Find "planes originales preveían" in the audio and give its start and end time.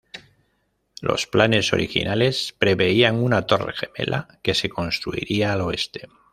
1.27-3.21